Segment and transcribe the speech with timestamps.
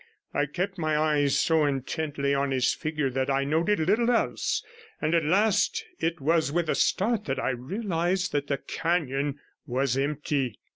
[0.33, 4.63] I kept my eyes so intently on his figure that I noted little else,
[4.99, 9.37] and at last it was with a start that I realized that the canon
[9.67, 10.57] was empty.